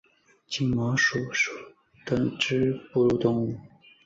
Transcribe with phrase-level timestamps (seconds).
[0.47, 1.51] 金毛鼹属
[2.07, 3.55] 等之数种哺乳动物。